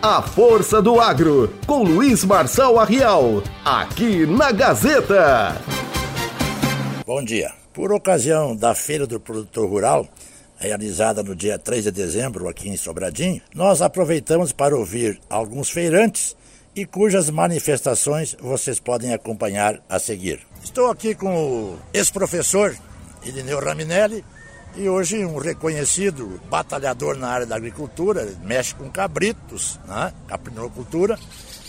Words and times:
A 0.00 0.22
Força 0.22 0.80
do 0.80 1.00
Agro, 1.00 1.52
com 1.66 1.82
Luiz 1.82 2.22
Marçal 2.22 2.78
Arrial, 2.78 3.42
aqui 3.64 4.24
na 4.26 4.52
Gazeta. 4.52 5.60
Bom 7.04 7.24
dia. 7.24 7.52
Por 7.72 7.90
ocasião 7.90 8.54
da 8.54 8.76
Feira 8.76 9.08
do 9.08 9.18
Produtor 9.18 9.68
Rural, 9.68 10.06
realizada 10.56 11.20
no 11.20 11.34
dia 11.34 11.58
3 11.58 11.82
de 11.82 11.90
dezembro 11.90 12.48
aqui 12.48 12.68
em 12.68 12.76
Sobradinho, 12.76 13.42
nós 13.52 13.82
aproveitamos 13.82 14.52
para 14.52 14.76
ouvir 14.76 15.18
alguns 15.28 15.68
feirantes 15.68 16.36
e 16.76 16.86
cujas 16.86 17.28
manifestações 17.28 18.36
vocês 18.40 18.78
podem 18.78 19.12
acompanhar 19.12 19.80
a 19.88 19.98
seguir. 19.98 20.46
Estou 20.62 20.92
aqui 20.92 21.12
com 21.12 21.34
o 21.34 21.78
ex-professor 21.92 22.72
Irineu 23.24 23.58
Raminelli, 23.58 24.24
e 24.78 24.88
hoje 24.88 25.24
um 25.24 25.38
reconhecido 25.38 26.40
batalhador 26.48 27.16
na 27.16 27.28
área 27.28 27.46
da 27.46 27.56
agricultura, 27.56 28.28
mexe 28.44 28.74
com 28.76 28.88
cabritos, 28.88 29.78
né? 29.88 30.12
caprinocultura, 30.28 31.18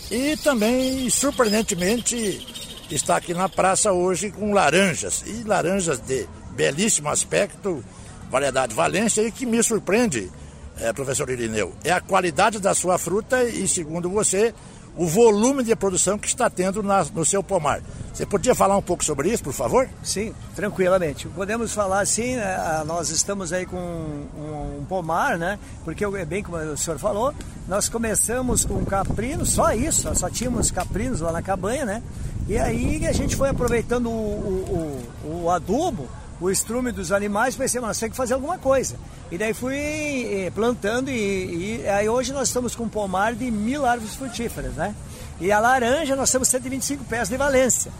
e 0.08 0.36
também, 0.36 1.10
surpreendentemente, 1.10 2.46
está 2.88 3.16
aqui 3.16 3.34
na 3.34 3.48
praça 3.48 3.92
hoje 3.92 4.30
com 4.30 4.52
laranjas, 4.52 5.24
e 5.26 5.42
laranjas 5.42 5.98
de 5.98 6.26
belíssimo 6.52 7.08
aspecto, 7.08 7.84
variedade 8.30 8.74
Valência, 8.74 9.22
e 9.22 9.32
que 9.32 9.44
me 9.44 9.60
surpreende, 9.60 10.30
é, 10.78 10.92
professor 10.92 11.28
Irineu, 11.28 11.74
é 11.82 11.90
a 11.90 12.00
qualidade 12.00 12.60
da 12.60 12.74
sua 12.74 12.96
fruta 12.96 13.42
e, 13.42 13.66
segundo 13.66 14.08
você, 14.08 14.54
o 14.96 15.06
volume 15.06 15.62
de 15.62 15.74
produção 15.76 16.18
que 16.18 16.26
está 16.26 16.50
tendo 16.50 16.82
na, 16.82 17.04
no 17.14 17.24
seu 17.24 17.42
pomar. 17.42 17.80
Você 18.12 18.26
podia 18.26 18.54
falar 18.54 18.76
um 18.76 18.82
pouco 18.82 19.04
sobre 19.04 19.30
isso, 19.30 19.42
por 19.42 19.52
favor? 19.52 19.88
Sim, 20.02 20.34
tranquilamente. 20.54 21.28
Podemos 21.28 21.72
falar 21.72 22.00
assim, 22.00 22.36
né, 22.36 22.82
nós 22.86 23.10
estamos 23.10 23.52
aí 23.52 23.64
com 23.64 23.76
um, 23.76 24.78
um, 24.80 24.84
pomar, 24.84 25.38
né? 25.38 25.58
Porque 25.84 26.04
é 26.04 26.24
bem 26.24 26.42
como 26.42 26.56
o 26.58 26.76
senhor 26.76 26.98
falou, 26.98 27.32
nós 27.68 27.88
começamos 27.88 28.64
com 28.64 28.84
caprinos, 28.84 29.50
só 29.50 29.72
isso, 29.72 30.14
só 30.14 30.28
tínhamos 30.28 30.70
caprinos 30.70 31.20
lá 31.20 31.32
na 31.32 31.40
cabanha, 31.40 31.84
né? 31.84 32.02
E 32.48 32.58
aí 32.58 33.06
a 33.06 33.12
gente 33.12 33.36
foi 33.36 33.48
aproveitando 33.48 34.08
o, 34.08 35.04
o, 35.22 35.28
o, 35.28 35.42
o 35.44 35.50
adubo, 35.50 36.08
o 36.40 36.50
estrume 36.50 36.90
dos 36.90 37.12
animais, 37.12 37.54
pensei, 37.54 37.80
mas 37.80 37.98
tem 37.98 38.08
que 38.08 38.16
fazer 38.16 38.34
alguma 38.34 38.58
coisa. 38.58 38.96
E 39.30 39.36
daí 39.36 39.52
fui 39.52 39.76
eh, 39.76 40.50
plantando 40.54 41.10
e, 41.10 41.82
e, 41.82 41.88
aí 41.88 42.08
hoje 42.08 42.32
nós 42.32 42.48
estamos 42.48 42.74
com 42.74 42.84
um 42.84 42.88
pomar 42.88 43.34
de 43.34 43.50
mil 43.50 43.84
árvores 43.84 44.14
frutíferas, 44.16 44.72
né? 44.74 44.94
E 45.40 45.52
a 45.52 45.60
laranja 45.60 46.16
nós 46.16 46.30
temos 46.30 46.48
125 46.48 47.04
pés 47.04 47.28
de 47.28 47.36
valência, 47.36 47.92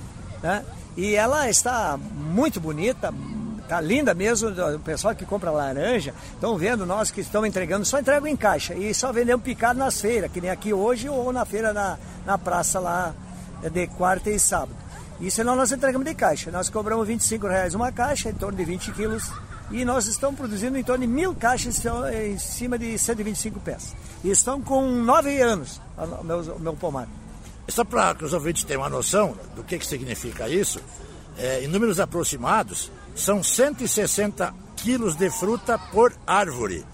né? 0.42 0.64
E 0.96 1.14
ela 1.14 1.48
está 1.48 1.98
muito 1.98 2.60
bonita, 2.60 3.12
tá 3.68 3.80
linda 3.80 4.14
mesmo. 4.14 4.48
O 4.74 4.80
pessoal 4.80 5.14
que 5.14 5.24
compra 5.24 5.50
laranja 5.50 6.14
estão 6.34 6.56
vendo 6.56 6.84
nós 6.86 7.10
que 7.10 7.20
estamos 7.20 7.48
entregando, 7.48 7.84
só 7.84 7.98
entregam 7.98 8.26
em 8.26 8.36
caixa 8.36 8.74
e 8.74 8.92
só 8.94 9.12
vendemos 9.12 9.44
picado 9.44 9.78
nas 9.78 10.00
feiras, 10.00 10.32
que 10.32 10.40
nem 10.40 10.50
aqui 10.50 10.72
hoje 10.72 11.08
ou 11.08 11.32
na 11.32 11.44
feira 11.44 11.72
na, 11.72 11.98
na 12.26 12.36
praça 12.38 12.80
lá 12.80 13.14
de 13.70 13.86
quarta 13.86 14.30
e 14.30 14.38
sábado. 14.38 14.89
E 15.20 15.30
senão 15.30 15.54
nós 15.54 15.70
entregamos 15.70 16.06
de 16.06 16.14
caixa. 16.14 16.50
Nós 16.50 16.68
cobramos 16.68 17.06
25 17.06 17.46
reais 17.46 17.74
uma 17.74 17.92
caixa, 17.92 18.30
em 18.30 18.34
torno 18.34 18.56
de 18.56 18.64
20 18.64 18.92
quilos 18.92 19.30
e 19.70 19.84
nós 19.84 20.06
estamos 20.06 20.36
produzindo 20.36 20.76
em 20.76 20.82
torno 20.82 21.06
de 21.06 21.12
mil 21.12 21.34
caixas 21.34 21.80
em 22.12 22.38
cima 22.38 22.76
de 22.76 22.98
125 22.98 23.60
pés. 23.60 23.94
E 24.24 24.30
estão 24.30 24.60
com 24.60 24.82
nove 24.90 25.40
anos 25.40 25.80
o 25.96 26.24
meu, 26.24 26.58
meu 26.58 26.72
pomar. 26.74 27.08
Só 27.68 27.84
para 27.84 28.14
que 28.16 28.24
os 28.24 28.32
ouvintes 28.32 28.64
tenham 28.64 28.82
uma 28.82 28.90
noção 28.90 29.36
do 29.54 29.62
que, 29.62 29.78
que 29.78 29.86
significa 29.86 30.48
isso, 30.48 30.80
é, 31.38 31.62
em 31.62 31.68
números 31.68 32.00
aproximados, 32.00 32.90
são 33.14 33.42
160 33.42 34.52
quilos 34.76 35.14
de 35.14 35.30
fruta 35.30 35.78
por 35.78 36.12
árvore. 36.26 36.84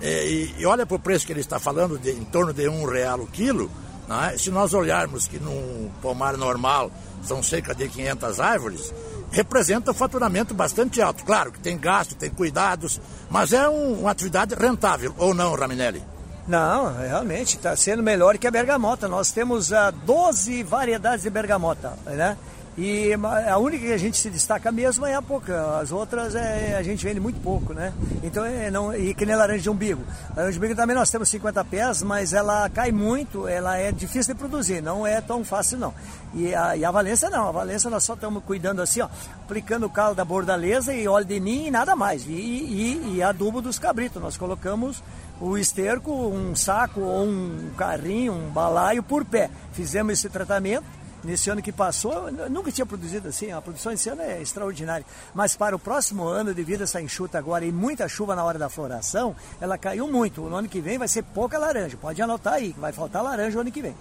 É, 0.00 0.26
e, 0.26 0.54
e, 0.58 0.66
olha 0.66 0.86
para 0.86 0.96
o 0.96 1.00
preço 1.00 1.26
que 1.26 1.32
ele 1.32 1.40
está 1.40 1.58
falando, 1.58 1.98
de, 1.98 2.12
em 2.12 2.24
torno 2.24 2.52
de 2.52 2.68
um 2.68 2.84
real 2.84 3.20
o 3.20 3.26
quilo. 3.26 3.68
É? 4.10 4.36
Se 4.36 4.50
nós 4.50 4.74
olharmos 4.74 5.28
que 5.28 5.38
num 5.38 5.90
pomar 6.02 6.36
normal 6.36 6.90
são 7.22 7.42
cerca 7.42 7.74
de 7.74 7.88
500 7.88 8.40
árvores, 8.40 8.94
representa 9.30 9.92
um 9.92 9.94
faturamento 9.94 10.52
bastante 10.52 11.00
alto. 11.00 11.24
Claro 11.24 11.52
que 11.52 11.60
tem 11.60 11.78
gasto, 11.78 12.14
tem 12.14 12.30
cuidados, 12.30 13.00
mas 13.30 13.52
é 13.52 13.68
um, 13.68 14.00
uma 14.00 14.10
atividade 14.10 14.54
rentável, 14.54 15.14
ou 15.16 15.32
não, 15.32 15.54
Raminelli? 15.54 16.02
Não, 16.48 16.92
realmente 16.96 17.56
está 17.56 17.76
sendo 17.76 18.02
melhor 18.02 18.36
que 18.36 18.46
a 18.46 18.50
bergamota. 18.50 19.06
Nós 19.06 19.30
temos 19.30 19.70
uh, 19.70 19.76
ah, 19.76 19.90
12 19.90 20.64
variedades 20.64 21.22
de 21.22 21.30
bergamota, 21.30 21.92
né? 22.06 22.36
E 22.82 23.12
a 23.46 23.58
única 23.58 23.88
que 23.88 23.92
a 23.92 23.98
gente 23.98 24.16
se 24.16 24.30
destaca 24.30 24.72
mesmo 24.72 25.04
é 25.04 25.14
a 25.14 25.20
pouca, 25.20 25.78
as 25.78 25.92
outras 25.92 26.34
é, 26.34 26.76
a 26.78 26.82
gente 26.82 27.04
vende 27.04 27.20
muito 27.20 27.38
pouco, 27.38 27.74
né? 27.74 27.92
Então, 28.22 28.42
é, 28.42 28.70
não, 28.70 28.96
e 28.96 29.12
que 29.12 29.26
nem 29.26 29.36
laranja 29.36 29.64
de 29.64 29.68
umbigo. 29.68 30.02
Laranja 30.34 30.52
de 30.52 30.58
umbigo 30.58 30.74
também 30.74 30.96
nós 30.96 31.10
temos 31.10 31.28
50 31.28 31.62
pés, 31.66 32.02
mas 32.02 32.32
ela 32.32 32.70
cai 32.70 32.90
muito, 32.90 33.46
ela 33.46 33.76
é 33.76 33.92
difícil 33.92 34.32
de 34.32 34.38
produzir, 34.38 34.80
não 34.80 35.06
é 35.06 35.20
tão 35.20 35.44
fácil 35.44 35.76
não. 35.76 35.92
E 36.32 36.54
a, 36.54 36.74
e 36.74 36.82
a 36.82 36.90
Valência 36.90 37.28
não, 37.28 37.48
a 37.48 37.52
Valência 37.52 37.90
nós 37.90 38.02
só 38.02 38.14
estamos 38.14 38.42
cuidando 38.44 38.80
assim, 38.80 39.02
ó, 39.02 39.10
aplicando 39.44 39.84
o 39.84 39.90
calo 39.90 40.14
da 40.14 40.24
bordaleza 40.24 40.94
e 40.94 41.06
óleo 41.06 41.26
de 41.26 41.38
ninho 41.38 41.68
e 41.68 41.70
nada 41.70 41.94
mais. 41.94 42.24
E, 42.24 42.30
e, 42.30 43.16
e 43.16 43.22
adubo 43.22 43.60
dos 43.60 43.78
cabritos, 43.78 44.22
nós 44.22 44.38
colocamos 44.38 45.02
o 45.38 45.58
esterco, 45.58 46.12
um 46.12 46.56
saco 46.56 47.00
ou 47.00 47.26
um 47.26 47.72
carrinho, 47.76 48.32
um 48.32 48.48
balaio 48.48 49.02
por 49.02 49.22
pé. 49.22 49.50
Fizemos 49.74 50.14
esse 50.14 50.30
tratamento 50.30 50.99
Nesse 51.22 51.50
ano 51.50 51.60
que 51.60 51.70
passou, 51.70 52.30
nunca 52.48 52.72
tinha 52.72 52.86
produzido 52.86 53.28
assim, 53.28 53.52
a 53.52 53.60
produção 53.60 53.92
esse 53.92 54.08
ano 54.08 54.22
é 54.22 54.40
extraordinária. 54.40 55.04
Mas 55.34 55.54
para 55.54 55.76
o 55.76 55.78
próximo 55.78 56.24
ano, 56.24 56.54
devido 56.54 56.80
a 56.80 56.84
essa 56.84 57.00
enxuta 57.00 57.38
agora 57.38 57.64
e 57.64 57.72
muita 57.72 58.08
chuva 58.08 58.34
na 58.34 58.42
hora 58.42 58.58
da 58.58 58.70
floração, 58.70 59.36
ela 59.60 59.76
caiu 59.76 60.08
muito. 60.08 60.40
No 60.42 60.56
ano 60.56 60.68
que 60.68 60.80
vem 60.80 60.96
vai 60.96 61.08
ser 61.08 61.22
pouca 61.22 61.58
laranja. 61.58 61.96
Pode 61.96 62.20
anotar 62.22 62.54
aí, 62.54 62.72
que 62.72 62.80
vai 62.80 62.92
faltar 62.92 63.22
laranja 63.22 63.58
o 63.58 63.60
ano 63.60 63.70
que 63.70 63.82
vem. 63.82 63.94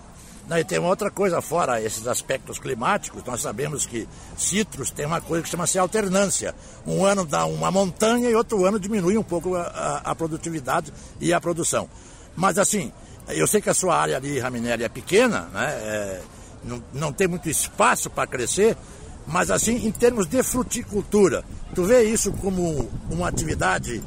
Não, 0.47 0.57
e 0.57 0.63
tem 0.63 0.79
uma 0.79 0.89
outra 0.89 1.11
coisa 1.11 1.41
fora 1.41 1.81
esses 1.81 2.07
aspectos 2.07 2.57
climáticos. 2.57 3.23
Nós 3.23 3.41
sabemos 3.41 3.85
que 3.85 4.07
citros 4.35 4.89
tem 4.89 5.05
uma 5.05 5.21
coisa 5.21 5.43
que 5.43 5.49
chama-se 5.49 5.77
alternância. 5.77 6.55
Um 6.87 7.05
ano 7.05 7.25
dá 7.25 7.45
uma 7.45 7.69
montanha 7.69 8.29
e 8.29 8.35
outro 8.35 8.65
ano 8.65 8.79
diminui 8.79 9.17
um 9.17 9.23
pouco 9.23 9.55
a, 9.55 9.61
a, 9.61 9.97
a 10.11 10.15
produtividade 10.15 10.91
e 11.19 11.33
a 11.33 11.39
produção. 11.39 11.87
Mas 12.35 12.57
assim, 12.57 12.91
eu 13.27 13.45
sei 13.45 13.61
que 13.61 13.69
a 13.69 13.75
sua 13.75 13.95
área 13.95 14.17
ali, 14.17 14.39
Raminelli, 14.39 14.83
é 14.83 14.89
pequena, 14.89 15.41
né? 15.53 15.69
É 15.69 16.21
não, 16.63 16.83
não 16.93 17.13
tem 17.13 17.27
muito 17.27 17.49
espaço 17.49 18.09
para 18.09 18.27
crescer, 18.27 18.75
mas 19.27 19.51
assim, 19.51 19.85
em 19.85 19.91
termos 19.91 20.27
de 20.27 20.41
fruticultura, 20.43 21.43
tu 21.75 21.83
vê 21.83 22.03
isso 22.03 22.31
como 22.33 22.89
uma 23.09 23.27
atividade 23.27 24.03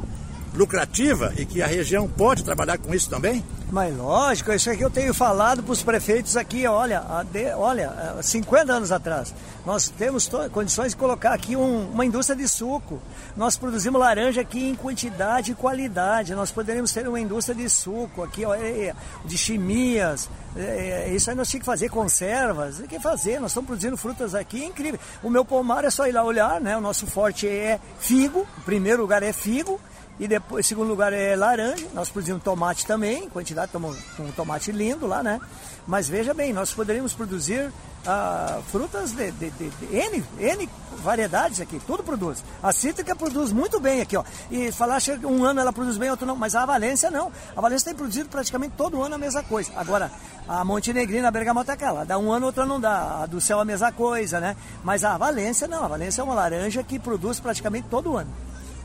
lucrativa 0.55 1.33
e 1.37 1.47
que 1.47 1.63
a 1.63 1.67
região 1.67 2.09
pode 2.09 2.45
trabalhar 2.45 2.79
com 2.79 2.95
isso 2.95 3.09
também? 3.09 3.43
Mas 3.73 3.97
lógico, 3.97 4.53
isso 4.53 4.71
aqui 4.71 4.83
eu 4.83 4.91
tenho 4.91 5.15
falado 5.15 5.63
para 5.63 5.73
os 5.73 5.83
prefeitos 5.83 6.37
aqui, 6.37 6.67
olha, 6.67 7.03
de, 7.33 7.55
olha, 7.55 8.19
50 8.21 8.71
anos 8.71 8.93
atrás, 8.93 9.35
nós 9.65 9.89
temos 9.89 10.31
condições 10.53 10.93
de 10.93 10.99
colocar 10.99 11.33
aqui 11.33 11.57
um, 11.57 11.89
uma 11.91 12.05
indústria 12.05 12.37
de 12.37 12.47
suco. 12.47 13.01
Nós 13.35 13.57
produzimos 13.57 13.99
laranja 13.99 14.43
aqui 14.43 14.69
em 14.69 14.75
quantidade 14.75 15.53
e 15.53 15.55
qualidade. 15.55 16.35
Nós 16.35 16.53
poderíamos 16.53 16.93
ter 16.93 17.09
uma 17.09 17.19
indústria 17.19 17.55
de 17.55 17.67
suco 17.71 18.23
aqui, 18.23 18.45
ó, 18.45 18.55
é, 18.55 18.89
é, 18.89 18.95
de 19.25 19.39
chimias. 19.39 20.29
É, 20.55 21.07
é, 21.07 21.15
isso 21.15 21.31
aí 21.31 21.37
nós 21.37 21.49
tínhamos 21.49 21.63
que 21.63 21.65
fazer 21.65 21.89
conservas. 21.89 22.79
O 22.79 22.83
que 22.83 23.01
fazer? 23.01 23.41
Nós 23.41 23.53
estamos 23.53 23.69
produzindo 23.69 23.97
frutas 23.97 24.35
aqui, 24.35 24.65
é 24.65 24.67
incrível. 24.67 25.01
O 25.23 25.31
meu 25.31 25.47
pomar 25.47 25.83
é 25.87 25.91
só 25.91 26.07
ir 26.07 26.13
lá 26.13 26.23
olhar, 26.23 26.61
né? 26.61 26.77
O 26.77 26.81
nosso 26.83 27.07
forte 27.07 27.49
é 27.49 27.81
figo. 27.99 28.47
O 28.59 28.61
primeiro 28.67 29.01
lugar 29.01 29.23
é 29.23 29.33
figo. 29.33 29.81
E 30.21 30.29
depois, 30.29 30.67
segundo 30.67 30.89
lugar 30.89 31.13
é 31.13 31.35
laranja. 31.35 31.87
Nós 31.95 32.09
produzimos 32.09 32.43
tomate 32.43 32.87
também, 32.87 33.29
quantidade, 33.29 33.73
com 33.73 34.23
um 34.23 34.33
tomate 34.33 34.71
lindo 34.71 35.07
lá, 35.07 35.23
né? 35.23 35.41
Mas 35.87 36.09
veja 36.09 36.33
bem, 36.33 36.53
nós 36.53 36.73
poderíamos 36.73 37.13
produzir 37.13 37.73
ah, 38.07 38.61
frutas 38.71 39.13
de, 39.13 39.31
de, 39.33 39.51
de, 39.51 39.71
de, 39.71 39.97
N, 39.97 40.25
N 40.39 40.69
variedades 41.03 41.61
aqui, 41.61 41.81
tudo 41.87 42.03
produz. 42.03 42.45
A 42.63 42.73
cítrica 42.73 43.17
produz 43.17 43.53
muito 43.53 43.81
bem 43.81 44.01
aqui, 44.01 44.17
ó. 44.17 44.25
E 44.51 44.71
falar 44.71 45.01
que 45.01 45.27
um 45.27 45.45
ano 45.45 45.61
ela 45.61 45.73
produz 45.73 45.97
bem, 45.97 46.11
outro 46.11 46.27
não. 46.27 46.37
Mas 46.37 46.55
a 46.55 46.65
Valência 46.65 47.11
não. 47.11 47.33
A 47.57 47.61
Valência 47.61 47.87
tem 47.87 47.95
produzido 47.95 48.29
praticamente 48.29 48.75
todo 48.77 49.03
ano 49.03 49.17
a 49.17 49.19
mesma 49.19 49.43
coisa. 49.43 49.73
Agora, 49.77 50.11
a 50.47 50.65
Montenegrina, 50.65 51.29
a 51.29 51.31
Bergamota 51.31 51.73
é 51.73 51.75
aquela. 51.75 52.05
Dá 52.05 52.19
um 52.19 52.31
ano, 52.31 52.47
outro 52.47 52.67
não 52.67 52.81
dá. 52.81 53.23
A 53.23 53.27
do 53.27 53.41
céu 53.41 53.59
a 53.59 53.65
mesma 53.65 53.91
coisa, 53.91 54.39
né? 54.39 54.57
Mas 54.85 55.03
a 55.03 55.17
Valência 55.17 55.67
não. 55.67 55.85
A 55.85 55.89
Valência 55.89 56.21
é 56.21 56.25
uma 56.25 56.35
laranja 56.35 56.83
que 56.85 56.99
produz 56.99 57.41
praticamente 57.41 57.89
todo 57.89 58.17
ano. 58.17 58.31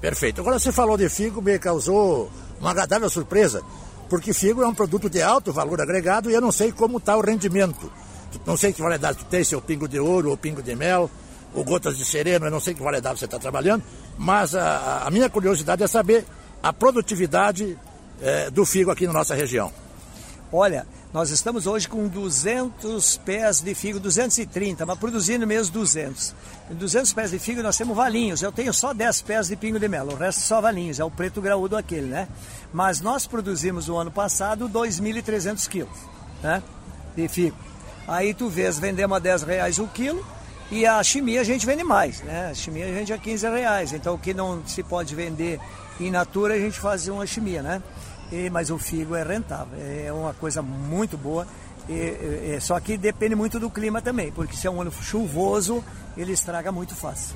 Perfeito. 0.08 0.40
Agora 0.40 0.58
você 0.58 0.72
falou 0.72 0.96
de 0.96 1.10
figo, 1.10 1.42
me 1.42 1.60
causou 1.60 2.32
uma 2.62 2.72
agradável 2.72 3.10
surpresa, 3.10 3.62
porque 4.10 4.32
figo 4.32 4.64
é 4.64 4.68
um 4.68 4.74
produto 4.74 5.10
de 5.10 5.22
alto 5.22 5.52
valor 5.52 5.82
agregado 5.82 6.32
e 6.32 6.34
eu 6.34 6.40
não 6.40 6.50
sei 6.50 6.72
como 6.72 6.98
está 6.98 7.18
o 7.18 7.20
rendimento. 7.20 7.92
Não 8.46 8.56
sei 8.56 8.72
que 8.72 8.82
variedade 8.82 9.26
tem, 9.26 9.44
se 9.44 9.54
é 9.54 9.58
o 9.58 9.62
pingo 9.62 9.86
de 9.86 10.00
ouro 10.00 10.30
ou 10.30 10.38
pingo 10.38 10.64
de 10.64 10.74
mel, 10.78 11.12
ou 11.54 11.62
gotas 11.62 11.98
de 11.98 12.06
sereno, 12.06 12.46
eu 12.46 12.52
não 12.52 12.62
sei 12.62 12.74
que 12.74 12.82
variedade 12.82 13.20
você 13.20 13.26
está 13.26 13.38
trabalhando, 13.38 13.84
mas 14.18 14.56
a, 14.56 15.04
a, 15.06 15.12
minha 15.12 15.30
curiosidade 15.30 15.84
é 15.84 15.88
saber 15.88 16.24
a 16.64 16.72
produtividade 16.72 17.78
é, 18.22 18.50
do 18.50 18.66
figo 18.66 18.92
aqui 18.92 19.06
na 19.08 19.12
nossa 19.12 19.36
região. 19.36 19.74
Olha, 20.54 20.88
nós 21.14 21.30
estamos 21.30 21.66
hoje 21.66 21.88
com 21.88 22.08
200 22.08 23.18
pés 23.18 23.62
de 23.62 23.74
figo, 23.74 24.00
230, 24.00 24.86
mas 24.86 25.00
produzindo 25.00 25.48
mesmo 25.48 25.74
200. 25.74 26.36
Em 26.70 26.76
200 26.76 27.14
pés 27.14 27.32
de 27.32 27.40
figo 27.40 27.64
nós 27.64 27.78
temos 27.78 27.96
valinhos, 27.96 28.42
eu 28.42 28.52
tenho 28.52 28.74
só 28.74 28.94
10 28.94 29.22
pés 29.22 29.48
de 29.48 29.56
pingo 29.56 29.80
de 29.80 29.88
mel, 29.88 30.08
o 30.08 30.16
resto 30.16 30.42
só 30.42 30.60
valinhos, 30.60 31.00
é 31.00 31.04
o 31.04 31.10
preto 31.12 31.42
graúdo 31.42 31.78
aquele, 31.78 32.08
né? 32.08 32.28
Mas 32.74 33.00
nós 33.00 33.26
produzimos 33.26 33.88
no 33.88 33.98
ano 33.98 34.12
passado 34.12 34.70
2.300 34.70 35.68
quilos, 35.68 35.98
né? 36.44 36.62
De 37.16 37.28
figo. 37.28 37.58
Aí 38.08 38.34
tu 38.34 38.50
vês, 38.50 38.78
vendemos 38.78 39.16
a 39.16 39.20
10 39.20 39.44
reais 39.44 39.80
o 39.80 39.88
quilo, 39.88 40.26
e 40.70 40.86
a 40.86 41.02
chimia 41.02 41.40
a 41.40 41.44
gente 41.44 41.66
vende 41.66 41.84
mais, 41.84 42.22
né? 42.22 42.50
A 42.52 42.54
chimia 42.54 42.86
a 42.86 42.92
gente 42.92 43.14
a 43.14 43.18
15 43.18 43.50
reais. 43.50 43.94
Então 43.94 44.16
o 44.16 44.20
que 44.20 44.34
não 44.34 44.62
se 44.68 44.84
pode 44.84 45.16
vender 45.16 45.60
in 46.00 46.12
natura 46.12 46.56
a 46.56 46.60
gente 46.60 46.80
faz 46.80 47.08
uma 47.08 47.26
chimia, 47.26 47.62
né? 47.62 47.82
E, 48.32 48.50
mas 48.50 48.70
o 48.70 48.78
figo 48.78 49.16
é 49.16 49.24
rentável, 49.24 49.78
é 49.80 50.12
uma 50.12 50.34
coisa 50.34 50.62
muito 50.62 51.18
boa. 51.18 51.48
E, 51.88 51.94
e, 51.94 52.60
só 52.60 52.80
que 52.80 52.98
depende 52.98 53.36
muito 53.36 53.60
do 53.60 53.70
clima 53.70 54.02
também, 54.02 54.32
porque 54.32 54.56
se 54.56 54.68
é 54.68 54.70
um 54.70 54.82
ano 54.82 54.92
chuvoso, 54.92 55.84
ele 56.18 56.34
estraga 56.34 56.72
muito 56.72 56.94
fácil. 56.94 57.36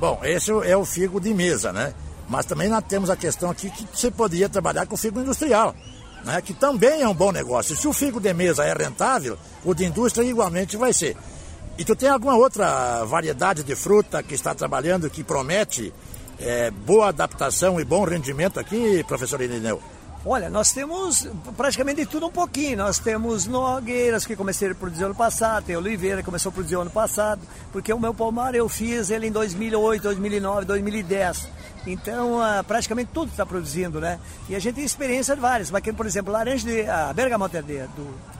Bom, 0.00 0.20
esse 0.24 0.50
é 0.50 0.76
o 0.76 0.84
figo 0.84 1.20
de 1.20 1.32
mesa, 1.32 1.72
né? 1.72 1.94
Mas 2.28 2.46
também 2.46 2.68
nós 2.68 2.82
temos 2.88 3.10
a 3.10 3.16
questão 3.16 3.50
aqui 3.50 3.70
que 3.70 3.86
você 3.92 4.10
poderia 4.10 4.48
trabalhar 4.48 4.86
com 4.86 4.96
figo 4.96 5.20
industrial, 5.20 5.74
né? 6.24 6.40
que 6.40 6.54
também 6.54 7.02
é 7.02 7.08
um 7.08 7.14
bom 7.14 7.30
negócio. 7.30 7.76
Se 7.76 7.86
o 7.86 7.92
figo 7.92 8.18
de 8.18 8.32
mesa 8.32 8.64
é 8.64 8.72
rentável, 8.72 9.36
o 9.64 9.74
de 9.74 9.84
indústria 9.84 10.24
igualmente 10.24 10.76
vai 10.76 10.92
ser. 10.92 11.16
E 11.78 11.84
tu 11.84 11.94
tem 11.94 12.08
alguma 12.08 12.36
outra 12.36 13.04
variedade 13.04 13.62
de 13.62 13.74
fruta 13.74 14.22
que 14.22 14.34
está 14.34 14.54
trabalhando 14.54 15.10
que 15.10 15.22
promete 15.22 15.92
é, 16.38 16.70
boa 16.70 17.08
adaptação 17.08 17.80
e 17.80 17.84
bom 17.84 18.04
rendimento 18.04 18.58
aqui, 18.58 19.04
professor 19.04 19.40
Irineu? 19.40 19.80
Olha, 20.24 20.48
nós 20.48 20.70
temos 20.70 21.26
praticamente 21.56 22.06
tudo 22.06 22.26
um 22.26 22.30
pouquinho. 22.30 22.78
Nós 22.78 22.98
temos 23.00 23.46
nogueiras 23.48 24.24
que 24.24 24.36
comecei 24.36 24.70
a 24.70 24.74
produzir 24.74 25.04
ano 25.04 25.14
passado, 25.16 25.64
tem 25.64 25.76
oliveira 25.76 26.18
que 26.18 26.24
começou 26.24 26.50
a 26.50 26.52
produzir 26.52 26.76
ano 26.76 26.90
passado, 26.90 27.40
porque 27.72 27.92
o 27.92 27.98
meu 27.98 28.14
pomar 28.14 28.54
eu 28.54 28.68
fiz 28.68 29.10
ele 29.10 29.26
em 29.26 29.32
2008, 29.32 30.02
2009, 30.02 30.64
2010. 30.64 31.48
Então, 31.84 32.38
uh, 32.38 32.62
praticamente 32.62 33.10
tudo 33.12 33.30
está 33.30 33.44
produzindo, 33.44 34.00
né? 34.00 34.20
E 34.48 34.54
a 34.54 34.60
gente 34.60 34.76
tem 34.76 34.84
experiência 34.84 35.34
de 35.34 35.40
várias. 35.40 35.72
Mas, 35.72 35.82
por 35.82 36.06
exemplo, 36.06 36.32
laranja 36.32 36.64
de 36.64 36.88
a 36.88 37.12
bergamota 37.12 37.60
de, 37.60 37.80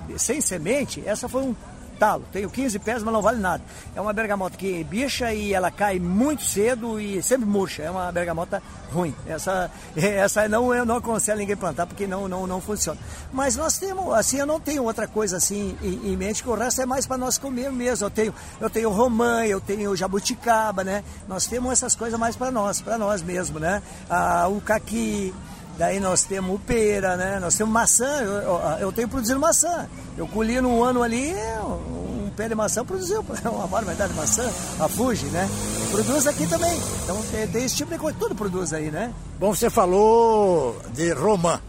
de, 0.06 0.18
sem 0.22 0.40
semente, 0.40 1.02
essa 1.04 1.28
foi 1.28 1.42
um 1.42 1.54
talo. 2.02 2.24
Tenho 2.32 2.50
15 2.50 2.80
pés, 2.80 3.00
mas 3.00 3.14
não 3.14 3.22
vale 3.22 3.38
nada. 3.38 3.62
É 3.94 4.00
uma 4.00 4.12
bergamota 4.12 4.56
que 4.56 4.82
bicha 4.82 5.32
e 5.32 5.54
ela 5.54 5.70
cai 5.70 6.00
muito 6.00 6.42
cedo 6.42 6.98
e 6.98 7.22
sempre 7.22 7.46
murcha. 7.46 7.84
É 7.84 7.90
uma 7.90 8.10
bergamota 8.10 8.60
ruim. 8.92 9.14
Essa, 9.24 9.70
essa 9.94 10.48
não 10.48 10.74
eu 10.74 10.84
não 10.84 10.96
aconselho 10.96 11.38
ninguém 11.38 11.54
plantar 11.54 11.86
porque 11.86 12.04
não, 12.04 12.26
não, 12.26 12.44
não 12.44 12.60
funciona. 12.60 12.98
Mas 13.32 13.54
nós 13.54 13.78
temos, 13.78 14.12
assim, 14.14 14.38
eu 14.38 14.46
não 14.46 14.58
tenho 14.58 14.82
outra 14.82 15.06
coisa 15.06 15.36
assim 15.36 15.78
em, 15.80 16.12
em 16.12 16.16
mente 16.16 16.42
que 16.42 16.48
o 16.48 16.54
resto 16.56 16.82
é 16.82 16.86
mais 16.86 17.06
para 17.06 17.16
nós 17.16 17.38
comer 17.38 17.70
mesmo. 17.70 18.06
Eu 18.06 18.10
tenho, 18.10 18.34
eu 18.60 18.68
tenho 18.68 18.90
romã, 18.90 19.46
eu 19.46 19.60
tenho 19.60 19.94
jabuticaba, 19.94 20.82
né? 20.82 21.04
Nós 21.28 21.46
temos 21.46 21.70
essas 21.70 21.94
coisas 21.94 22.18
mais 22.18 22.34
para 22.34 22.50
nós, 22.50 22.80
para 22.80 22.98
nós 22.98 23.22
mesmo, 23.22 23.60
né? 23.60 23.80
Ah, 24.10 24.48
o 24.48 24.60
caqui, 24.60 25.32
Daí 25.78 25.98
nós 25.98 26.24
temos 26.24 26.60
pera, 26.62 27.16
né? 27.16 27.38
Nós 27.40 27.56
temos 27.56 27.72
maçã, 27.72 28.20
eu, 28.22 28.60
eu 28.78 28.92
tenho 28.92 29.08
produzido 29.08 29.40
maçã. 29.40 29.88
Eu 30.16 30.28
colhi 30.28 30.60
num 30.60 30.82
ano 30.82 31.02
ali 31.02 31.32
um 31.64 32.30
pé 32.36 32.48
de 32.48 32.54
maçã, 32.54 32.84
produziu 32.84 33.24
uma 33.44 33.66
barbaridade 33.66 34.12
de 34.12 34.18
maçã, 34.18 34.48
a 34.78 34.88
Fuji, 34.88 35.26
né? 35.26 35.48
Produz 35.90 36.26
aqui 36.26 36.46
também. 36.46 36.78
Então 37.02 37.18
tem 37.52 37.64
esse 37.64 37.76
tipo 37.76 37.90
de 37.90 37.98
coisa, 37.98 38.16
tudo 38.18 38.34
produz 38.34 38.72
aí, 38.72 38.90
né? 38.90 39.12
Bom, 39.38 39.54
você 39.54 39.70
falou 39.70 40.76
de 40.94 41.12
romã. 41.12 41.60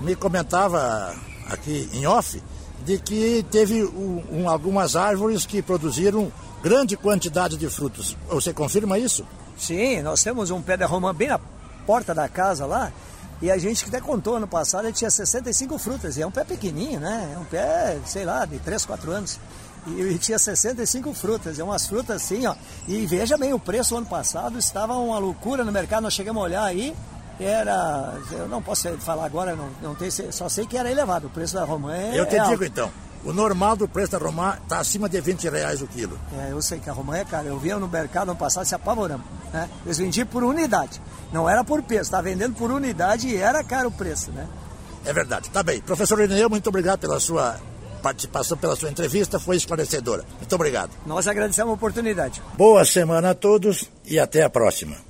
Me 0.00 0.14
comentava 0.14 1.14
aqui 1.48 1.88
em 1.94 2.06
off 2.06 2.42
de 2.84 2.98
que 2.98 3.44
teve 3.50 3.82
um, 3.82 4.48
algumas 4.48 4.94
árvores 4.94 5.46
que 5.46 5.62
produziram 5.62 6.30
grande 6.62 6.96
quantidade 6.96 7.56
de 7.56 7.68
frutos. 7.68 8.16
Você 8.28 8.52
confirma 8.52 8.98
isso? 8.98 9.26
Sim, 9.56 10.02
nós 10.02 10.22
temos 10.22 10.50
um 10.50 10.60
pé 10.60 10.76
de 10.76 10.84
romã 10.84 11.14
bem 11.14 11.28
na 11.28 11.40
porta 11.86 12.14
da 12.14 12.28
casa 12.28 12.66
lá 12.66 12.92
e 13.40 13.50
a 13.50 13.58
gente 13.58 13.84
que 13.84 13.90
até 13.90 14.00
contou 14.00 14.36
ano 14.36 14.48
passado, 14.48 14.86
ele 14.86 14.94
tinha 14.94 15.10
65 15.10 15.78
frutas. 15.78 16.16
E 16.16 16.22
é 16.22 16.26
um 16.26 16.30
pé 16.30 16.44
pequenininho, 16.44 17.00
né? 17.00 17.32
É 17.34 17.38
um 17.38 17.44
pé, 17.44 17.98
sei 18.06 18.24
lá, 18.24 18.44
de 18.44 18.58
3, 18.58 18.86
4 18.86 19.10
anos. 19.10 19.38
E, 19.86 20.00
e 20.00 20.18
tinha 20.18 20.38
65 20.38 21.12
frutas. 21.12 21.58
É 21.58 21.64
umas 21.64 21.86
frutas 21.86 22.22
assim, 22.22 22.46
ó. 22.46 22.54
E 22.88 23.04
veja 23.06 23.36
bem, 23.36 23.52
o 23.52 23.58
preço 23.58 23.96
ano 23.96 24.06
passado 24.06 24.58
estava 24.58 24.94
uma 24.94 25.18
loucura 25.18 25.64
no 25.64 25.70
mercado. 25.70 26.04
Nós 26.04 26.14
chegamos 26.14 26.42
a 26.42 26.44
olhar 26.44 26.64
aí. 26.64 26.96
Era. 27.38 28.14
Eu 28.32 28.48
não 28.48 28.62
posso 28.62 28.88
falar 28.98 29.26
agora, 29.26 29.54
não, 29.54 29.68
não 29.82 29.94
tem, 29.94 30.10
só 30.10 30.48
sei 30.48 30.66
que 30.66 30.78
era 30.78 30.90
elevado. 30.90 31.26
O 31.26 31.30
preço 31.30 31.54
da 31.54 31.64
romã 31.64 31.94
é. 31.94 32.18
Eu 32.18 32.24
te 32.24 32.36
é 32.36 32.44
digo 32.48 32.64
então. 32.64 32.90
O 33.26 33.32
normal 33.32 33.74
do 33.74 33.88
preço 33.88 34.12
da 34.12 34.18
romã 34.18 34.56
está 34.62 34.78
acima 34.78 35.08
de 35.08 35.20
20 35.20 35.48
reais 35.48 35.82
o 35.82 35.86
quilo. 35.88 36.16
É, 36.38 36.52
eu 36.52 36.62
sei 36.62 36.78
que 36.78 36.88
a 36.88 36.92
romã 36.92 37.16
é 37.16 37.24
cara. 37.24 37.48
Eu 37.48 37.58
vi 37.58 37.74
no 37.74 37.88
mercado 37.88 38.30
ano 38.30 38.38
passado 38.38 38.64
se 38.64 38.74
apavoramos. 38.74 39.26
Né? 39.52 39.68
Eles 39.84 39.98
vendiam 39.98 40.24
por 40.28 40.44
unidade. 40.44 41.02
Não 41.32 41.50
era 41.50 41.64
por 41.64 41.82
peso, 41.82 42.02
está 42.02 42.20
vendendo 42.20 42.54
por 42.54 42.70
unidade 42.70 43.26
e 43.26 43.36
era 43.36 43.64
caro 43.64 43.88
o 43.88 43.92
preço, 43.92 44.30
né? 44.30 44.46
É 45.04 45.12
verdade. 45.12 45.50
Tá 45.50 45.60
bem. 45.60 45.80
Professor 45.80 46.20
Irineu, 46.20 46.48
muito 46.48 46.68
obrigado 46.68 47.00
pela 47.00 47.18
sua 47.18 47.58
participação, 48.00 48.56
pela 48.56 48.76
sua 48.76 48.90
entrevista, 48.90 49.40
foi 49.40 49.56
esclarecedora. 49.56 50.24
Muito 50.36 50.54
obrigado. 50.54 50.90
Nós 51.04 51.26
agradecemos 51.26 51.72
a 51.72 51.74
oportunidade. 51.74 52.40
Boa 52.56 52.84
semana 52.84 53.30
a 53.30 53.34
todos 53.34 53.90
e 54.04 54.20
até 54.20 54.44
a 54.44 54.50
próxima. 54.50 55.06